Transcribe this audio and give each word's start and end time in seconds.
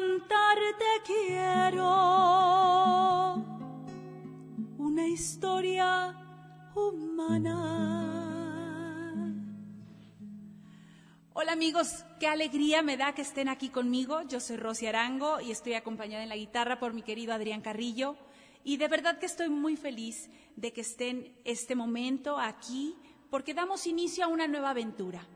cantar 0.00 0.58
te 0.78 1.02
quiero 1.04 1.84
una 4.78 5.06
historia 5.06 6.16
humana. 6.74 7.56
Hola 11.32 11.52
amigos, 11.52 12.04
qué 12.18 12.26
alegría 12.26 12.82
me 12.82 12.96
da 12.96 13.14
que 13.14 13.22
estén 13.22 13.48
aquí 13.48 13.68
conmigo. 13.68 14.22
Yo 14.22 14.40
soy 14.40 14.56
Rosy 14.56 14.86
Arango 14.86 15.40
y 15.40 15.50
estoy 15.50 15.74
acompañada 15.74 16.22
en 16.22 16.30
la 16.30 16.36
guitarra 16.36 16.78
por 16.78 16.94
mi 16.94 17.02
querido 17.02 17.34
Adrián 17.34 17.60
Carrillo. 17.60 18.16
Y 18.64 18.78
de 18.78 18.88
verdad 18.88 19.18
que 19.18 19.26
estoy 19.26 19.50
muy 19.50 19.76
feliz 19.76 20.30
de 20.56 20.72
que 20.72 20.80
estén 20.82 21.34
este 21.44 21.74
momento 21.74 22.38
aquí 22.38 22.96
porque 23.30 23.54
damos 23.54 23.86
inicio 23.86 24.24
a 24.24 24.28
una 24.28 24.48
nueva 24.48 24.70
aventura. 24.70 25.26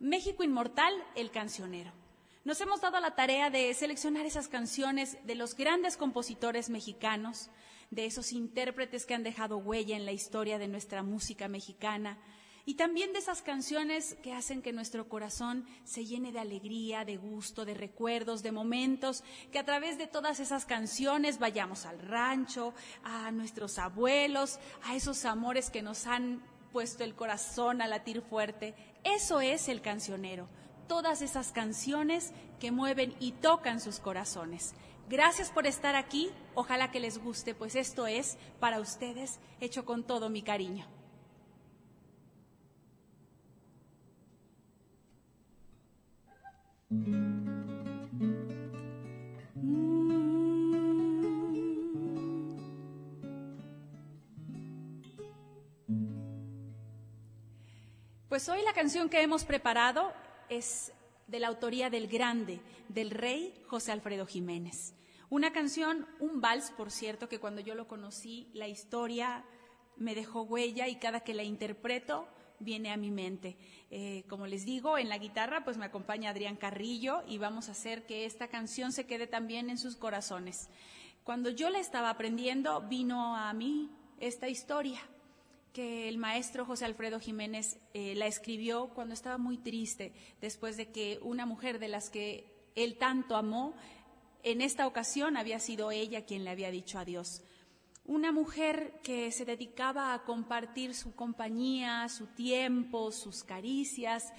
México 0.00 0.42
Inmortal, 0.42 0.94
el 1.14 1.30
cancionero. 1.30 2.05
Nos 2.46 2.60
hemos 2.60 2.80
dado 2.80 3.00
la 3.00 3.16
tarea 3.16 3.50
de 3.50 3.74
seleccionar 3.74 4.24
esas 4.24 4.46
canciones 4.46 5.18
de 5.26 5.34
los 5.34 5.56
grandes 5.56 5.96
compositores 5.96 6.70
mexicanos, 6.70 7.50
de 7.90 8.06
esos 8.06 8.30
intérpretes 8.30 9.04
que 9.04 9.14
han 9.14 9.24
dejado 9.24 9.58
huella 9.58 9.96
en 9.96 10.06
la 10.06 10.12
historia 10.12 10.56
de 10.56 10.68
nuestra 10.68 11.02
música 11.02 11.48
mexicana, 11.48 12.20
y 12.64 12.74
también 12.74 13.12
de 13.12 13.18
esas 13.18 13.42
canciones 13.42 14.16
que 14.22 14.32
hacen 14.32 14.62
que 14.62 14.72
nuestro 14.72 15.08
corazón 15.08 15.66
se 15.82 16.04
llene 16.04 16.30
de 16.30 16.38
alegría, 16.38 17.04
de 17.04 17.16
gusto, 17.16 17.64
de 17.64 17.74
recuerdos, 17.74 18.44
de 18.44 18.52
momentos, 18.52 19.24
que 19.50 19.58
a 19.58 19.64
través 19.64 19.98
de 19.98 20.06
todas 20.06 20.38
esas 20.38 20.66
canciones 20.66 21.40
vayamos 21.40 21.84
al 21.84 21.98
rancho, 21.98 22.74
a 23.02 23.32
nuestros 23.32 23.76
abuelos, 23.76 24.60
a 24.84 24.94
esos 24.94 25.24
amores 25.24 25.68
que 25.68 25.82
nos 25.82 26.06
han 26.06 26.40
puesto 26.72 27.02
el 27.02 27.16
corazón 27.16 27.82
a 27.82 27.88
latir 27.88 28.22
fuerte. 28.22 28.76
Eso 29.02 29.40
es 29.40 29.68
el 29.68 29.82
cancionero, 29.82 30.48
todas 30.86 31.22
esas 31.22 31.52
canciones 31.52 32.32
que 32.60 32.70
mueven 32.70 33.14
y 33.20 33.32
tocan 33.32 33.80
sus 33.80 34.00
corazones. 34.00 34.74
Gracias 35.08 35.50
por 35.50 35.66
estar 35.66 35.94
aquí, 35.94 36.30
ojalá 36.54 36.90
que 36.90 37.00
les 37.00 37.18
guste, 37.18 37.54
pues 37.54 37.76
esto 37.76 38.06
es 38.06 38.36
para 38.58 38.80
ustedes 38.80 39.38
hecho 39.60 39.84
con 39.84 40.02
todo 40.02 40.28
mi 40.30 40.42
cariño. 40.42 40.86
Pues 58.28 58.48
hoy 58.48 58.62
la 58.64 58.72
canción 58.72 59.08
que 59.08 59.22
hemos 59.22 59.44
preparado 59.44 60.12
es 60.48 60.92
de 61.26 61.40
la 61.40 61.48
autoría 61.48 61.90
del 61.90 62.08
grande, 62.08 62.60
del 62.88 63.10
rey 63.10 63.54
José 63.66 63.92
Alfredo 63.92 64.26
Jiménez. 64.26 64.94
Una 65.28 65.52
canción, 65.52 66.06
un 66.20 66.40
vals, 66.40 66.70
por 66.70 66.90
cierto, 66.90 67.28
que 67.28 67.40
cuando 67.40 67.60
yo 67.60 67.74
lo 67.74 67.88
conocí, 67.88 68.48
la 68.54 68.68
historia 68.68 69.44
me 69.96 70.14
dejó 70.14 70.42
huella 70.42 70.88
y 70.88 70.96
cada 70.96 71.20
que 71.20 71.34
la 71.34 71.42
interpreto 71.42 72.28
viene 72.60 72.92
a 72.92 72.96
mi 72.96 73.10
mente. 73.10 73.56
Eh, 73.90 74.24
como 74.28 74.46
les 74.46 74.64
digo, 74.64 74.98
en 74.98 75.08
la 75.08 75.18
guitarra 75.18 75.64
pues 75.64 75.76
me 75.78 75.86
acompaña 75.86 76.30
Adrián 76.30 76.56
Carrillo 76.56 77.22
y 77.26 77.38
vamos 77.38 77.68
a 77.68 77.72
hacer 77.72 78.06
que 78.06 78.24
esta 78.24 78.48
canción 78.48 78.92
se 78.92 79.06
quede 79.06 79.26
también 79.26 79.68
en 79.68 79.78
sus 79.78 79.96
corazones. 79.96 80.68
Cuando 81.24 81.50
yo 81.50 81.70
la 81.70 81.80
estaba 81.80 82.10
aprendiendo, 82.10 82.82
vino 82.82 83.36
a 83.36 83.52
mí 83.52 83.90
esta 84.20 84.48
historia 84.48 85.00
que 85.76 86.08
el 86.08 86.16
maestro 86.16 86.64
José 86.64 86.86
Alfredo 86.86 87.20
Jiménez 87.20 87.78
eh, 87.92 88.14
la 88.14 88.26
escribió 88.26 88.88
cuando 88.94 89.12
estaba 89.12 89.36
muy 89.36 89.58
triste, 89.58 90.14
después 90.40 90.78
de 90.78 90.90
que 90.90 91.18
una 91.20 91.44
mujer 91.44 91.78
de 91.78 91.88
las 91.88 92.08
que 92.08 92.50
él 92.74 92.96
tanto 92.96 93.36
amó, 93.36 93.74
en 94.42 94.62
esta 94.62 94.86
ocasión 94.86 95.36
había 95.36 95.60
sido 95.60 95.90
ella 95.90 96.24
quien 96.24 96.44
le 96.44 96.50
había 96.50 96.70
dicho 96.70 96.98
adiós. 96.98 97.42
Una 98.06 98.32
mujer 98.32 99.00
que 99.02 99.30
se 99.32 99.44
dedicaba 99.44 100.14
a 100.14 100.24
compartir 100.24 100.94
su 100.94 101.14
compañía, 101.14 102.08
su 102.08 102.26
tiempo, 102.28 103.12
sus 103.12 103.44
caricias 103.44 104.32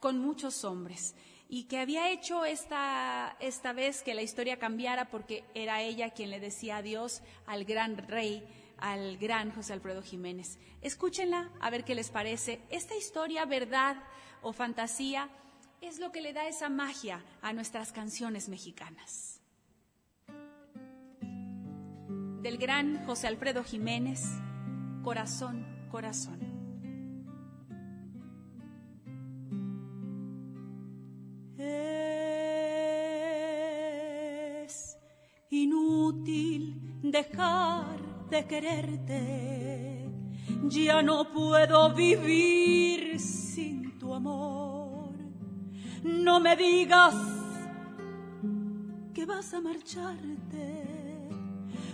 con 0.00 0.18
muchos 0.18 0.64
hombres 0.64 1.14
y 1.48 1.64
que 1.64 1.78
había 1.78 2.10
hecho 2.10 2.44
esta, 2.44 3.36
esta 3.38 3.72
vez 3.72 4.02
que 4.02 4.14
la 4.14 4.22
historia 4.22 4.58
cambiara 4.58 5.08
porque 5.08 5.44
era 5.54 5.82
ella 5.82 6.10
quien 6.10 6.30
le 6.30 6.40
decía 6.40 6.78
adiós 6.78 7.22
al 7.46 7.64
gran 7.64 7.96
rey 7.96 8.42
al 8.80 9.16
gran 9.18 9.52
José 9.52 9.72
Alfredo 9.72 10.02
Jiménez. 10.02 10.58
Escúchenla 10.82 11.50
a 11.60 11.70
ver 11.70 11.84
qué 11.84 11.94
les 11.94 12.10
parece. 12.10 12.60
Esta 12.70 12.96
historia, 12.96 13.44
verdad 13.44 13.96
o 14.42 14.52
fantasía, 14.52 15.28
es 15.80 15.98
lo 15.98 16.12
que 16.12 16.20
le 16.20 16.32
da 16.32 16.46
esa 16.46 16.68
magia 16.68 17.24
a 17.42 17.52
nuestras 17.52 17.92
canciones 17.92 18.48
mexicanas. 18.48 19.40
Del 22.42 22.58
gran 22.58 23.04
José 23.06 23.26
Alfredo 23.28 23.64
Jiménez, 23.64 24.24
Corazón, 25.02 25.66
Corazón. 25.90 26.40
Es 31.58 31.86
inútil 35.50 37.00
dejar 37.02 38.09
de 38.30 38.46
quererte. 38.46 40.08
Ya 40.64 41.02
no 41.02 41.30
puedo 41.32 41.92
vivir 41.94 43.18
sin 43.18 43.98
tu 43.98 44.14
amor. 44.14 45.14
No 46.02 46.40
me 46.40 46.56
digas 46.56 47.14
que 49.12 49.26
vas 49.26 49.52
a 49.52 49.60
marcharte. 49.60 51.28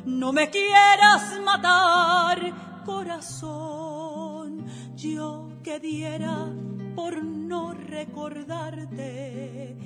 No 0.04 0.32
me 0.32 0.50
quieras 0.50 1.40
matar, 1.44 2.82
corazón. 2.84 4.66
Yo 4.94 5.48
que 5.62 5.80
diera 5.80 6.52
por 6.96 7.22
no 7.22 7.74
recordarte. 7.74 9.76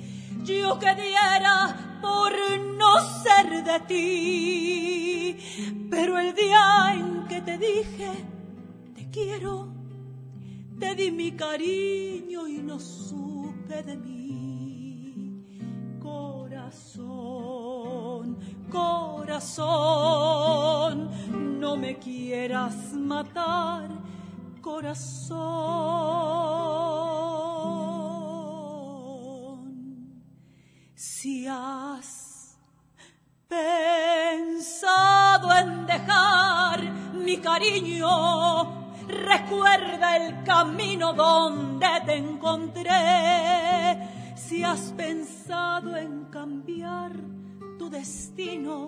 Yo 0.43 0.79
que 0.79 0.95
diera 0.95 1.99
por 2.01 2.31
no 2.77 2.99
ser 3.21 3.63
de 3.63 3.79
ti. 3.87 5.37
Pero 5.89 6.17
el 6.17 6.33
día 6.33 6.93
en 6.93 7.27
que 7.27 7.41
te 7.41 7.57
dije, 7.57 8.09
te 8.95 9.09
quiero, 9.11 9.67
te 10.79 10.95
di 10.95 11.11
mi 11.11 11.33
cariño 11.33 12.47
y 12.47 12.59
no 12.59 12.79
supe 12.79 13.83
de 13.83 13.97
mí. 13.97 15.43
Corazón, 16.01 17.09
corazón, 18.71 19.59
no 21.59 21.75
me 21.75 21.99
quieras 21.99 22.93
matar, 22.93 23.89
corazón. 24.61 26.80
Si 31.21 31.45
has 31.45 32.57
pensado 33.47 35.55
en 35.55 35.85
dejar 35.85 36.81
mi 37.13 37.37
cariño, 37.37 39.05
recuerda 39.07 40.17
el 40.17 40.43
camino 40.43 41.13
donde 41.13 41.85
te 42.07 42.15
encontré. 42.15 42.89
Si 44.35 44.63
has 44.63 44.93
pensado 44.97 45.95
en 45.95 46.25
cambiar 46.31 47.11
tu 47.77 47.87
destino, 47.87 48.87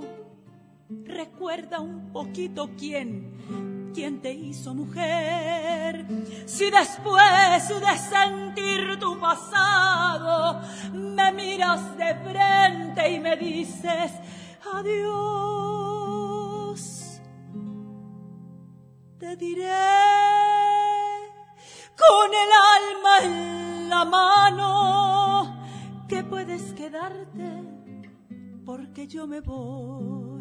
recuerda 1.06 1.82
un 1.82 2.12
poquito 2.12 2.72
quién, 2.76 3.73
quién 3.94 4.22
te 4.22 4.34
hizo 4.34 4.74
mujer. 4.74 6.06
Si 6.46 6.70
después 6.70 7.70
de 7.70 7.98
sentir 7.98 9.00
tu 9.00 9.20
pasado, 9.20 10.62
me 10.94 11.32
miras 11.32 11.98
de 11.98 12.16
frente 12.16 13.12
y 13.12 13.20
me 13.20 13.38
dices 13.38 14.12
adiós, 14.74 16.02
te 19.20 19.36
diré 19.38 19.72
con 21.98 22.34
el 22.34 22.52
alma 22.80 23.20
en 23.24 23.90
la 23.90 24.06
mano 24.06 25.66
que 26.08 26.24
puedes 26.24 26.74
quedarte 26.74 27.64
porque 28.66 29.08
yo 29.08 29.28
me 29.28 29.42
voy. 29.42 30.33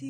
Has 0.00 0.06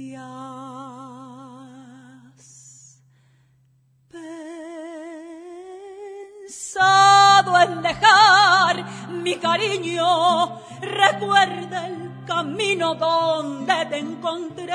pensado 6.46 7.58
en 7.62 7.81
dejar 7.81 8.85
mi 9.11 9.37
cariño, 9.37 10.61
recuerda 10.82 11.87
el 11.87 12.23
camino 12.26 12.96
donde 12.96 13.87
te 13.87 13.96
encontré. 13.96 14.75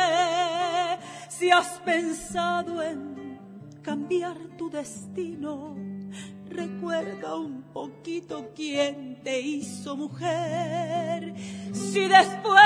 Si 1.30 1.51
has 1.51 1.80
pensado 1.86 2.81
en 2.81 3.39
cambiar 3.83 4.36
tu 4.57 4.71
destino, 4.71 5.75
recuerda 6.50 7.36
un 7.36 7.62
poquito 7.71 8.50
quién 8.56 9.21
te 9.24 9.39
hizo 9.39 9.95
mujer. 9.95 11.36
Si 11.71 12.07
después 12.07 12.62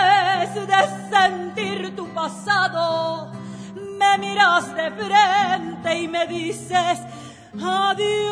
de 0.56 1.10
sentir 1.10 1.96
tu 1.96 2.08
pasado, 2.14 3.32
me 3.76 4.18
miras 4.18 4.76
de 4.76 4.92
frente 4.92 6.00
y 6.00 6.08
me 6.08 6.26
dices 6.28 7.00
adiós. 7.54 8.28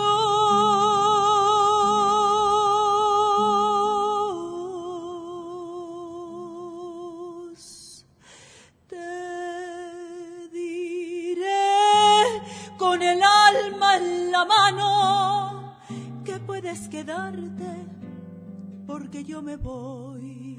Te 8.88 10.50
diré 10.52 11.46
con 12.78 13.02
el 13.02 13.22
alma 13.22 13.98
en 13.98 14.32
la 14.32 14.46
mano 14.46 15.78
que 16.24 16.40
puedes 16.40 16.88
quedarte 16.88 17.86
porque 18.88 19.24
yo 19.24 19.42
me 19.42 19.56
voy, 19.58 20.55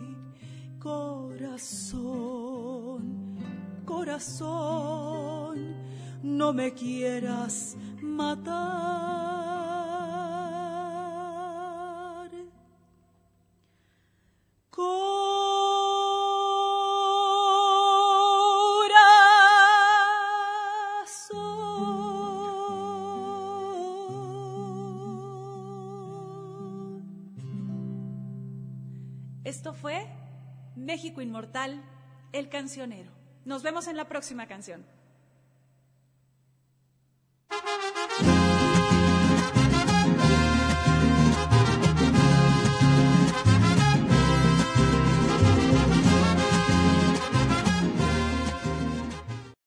corazón, 0.87 1.83
corazón, 3.85 5.75
no 6.23 6.53
me 6.53 6.73
quieras 6.75 7.77
matar. 8.01 8.77
Corazón. 14.71 14.97
Esto 29.43 29.75
fue 29.75 30.26
México 30.77 31.21
Inmortal, 31.21 31.83
El 32.33 32.49
Cancionero. 32.49 33.11
Nos 33.45 33.63
vemos 33.63 33.89
en 33.89 33.97
la 33.97 34.09
próxima 34.09 34.47
canción. 34.47 34.85